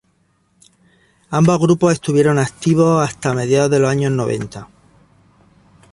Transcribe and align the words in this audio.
Ambos 1.29 1.59
grupos 1.59 1.93
estuvieron 1.93 2.39
activos 2.39 3.07
hasta 3.07 3.35
mediados 3.35 3.69
de 3.69 3.77
los 3.81 3.91
años 3.91 4.11
noventa. 4.11 4.67